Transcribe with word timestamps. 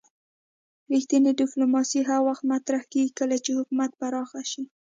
رښتینې 0.91 1.31
ډیپلوماسي 1.39 1.99
هغه 2.09 2.21
وخت 2.27 2.43
مطرح 2.53 2.81
کیږي 2.91 3.11
کله 3.19 3.35
چې 3.43 3.51
حکومت 3.57 3.91
پراخ 3.99 4.29
شي 4.51 4.63